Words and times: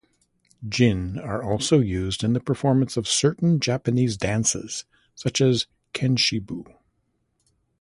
"Gin" 0.67 1.19
are 1.19 1.43
also 1.43 1.77
used 1.77 2.23
in 2.23 2.33
the 2.33 2.39
performance 2.39 2.97
of 2.97 3.07
certain 3.07 3.59
Japanese 3.59 4.17
dances, 4.17 4.83
such 5.13 5.39
as 5.39 5.67
kenshibu. 5.93 6.65